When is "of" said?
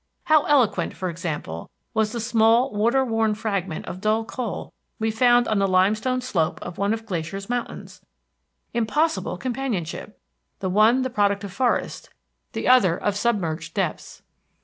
3.85-4.01, 6.63-6.79, 6.91-7.05, 11.43-11.53, 12.97-13.15